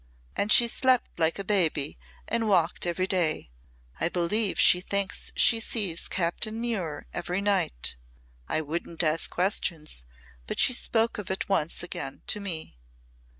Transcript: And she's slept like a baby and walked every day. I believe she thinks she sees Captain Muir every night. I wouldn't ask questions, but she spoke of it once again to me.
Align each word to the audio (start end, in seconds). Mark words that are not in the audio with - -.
And 0.35 0.51
she's 0.51 0.73
slept 0.73 1.19
like 1.19 1.37
a 1.37 1.43
baby 1.43 1.99
and 2.27 2.49
walked 2.49 2.87
every 2.87 3.05
day. 3.05 3.51
I 3.99 4.09
believe 4.09 4.59
she 4.59 4.81
thinks 4.81 5.31
she 5.35 5.59
sees 5.59 6.07
Captain 6.07 6.59
Muir 6.59 7.05
every 7.13 7.39
night. 7.39 7.95
I 8.49 8.61
wouldn't 8.61 9.03
ask 9.03 9.29
questions, 9.29 10.03
but 10.47 10.57
she 10.59 10.73
spoke 10.73 11.19
of 11.19 11.29
it 11.29 11.47
once 11.47 11.83
again 11.83 12.23
to 12.25 12.39
me. 12.39 12.79